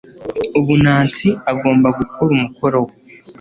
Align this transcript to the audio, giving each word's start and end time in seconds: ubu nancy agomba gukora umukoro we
ubu 0.59 0.73
nancy 0.83 1.29
agomba 1.51 1.87
gukora 1.97 2.29
umukoro 2.37 2.77
we 2.85 2.93